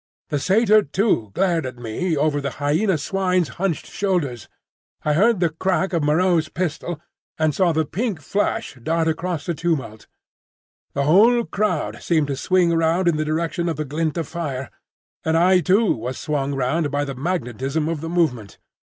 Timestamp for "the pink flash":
7.71-8.79